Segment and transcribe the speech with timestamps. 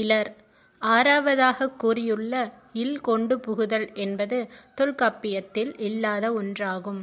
[0.00, 0.36] இலர்
[0.82, 2.34] ஆறாவதாகக் கூறியுள்ள
[2.72, 4.48] இல் கொண்டு புகுதல் என்பது
[4.74, 7.02] தொல்காப்பியத்தில் இல்லாத ஒன்றாகும்.